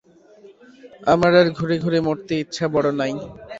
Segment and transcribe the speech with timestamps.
[1.07, 3.13] আমার আর ঘুরে ঘুরে মরতে ইচ্ছা বড় নাই।